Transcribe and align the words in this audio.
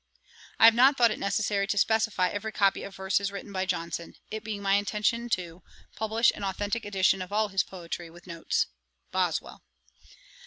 I 0.57 0.65
have 0.65 0.73
not 0.73 0.97
thought 0.97 1.11
it 1.11 1.19
necessary 1.19 1.67
to 1.67 1.77
specify 1.77 2.29
every 2.29 2.51
copy 2.51 2.81
of 2.81 2.95
verses 2.95 3.31
written 3.31 3.51
by 3.51 3.67
Johnson, 3.67 4.15
it 4.31 4.43
being 4.43 4.63
my 4.63 4.73
intention 4.73 5.29
to, 5.29 5.61
publish 5.95 6.31
an 6.33 6.41
authentick 6.43 6.85
edition 6.85 7.21
of 7.21 7.31
all 7.31 7.49
his 7.49 7.61
Poetry, 7.61 8.09
with 8.09 8.25
notes. 8.25 8.65
BOSWELL. 9.11 9.61